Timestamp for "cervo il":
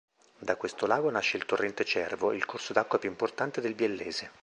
1.85-2.43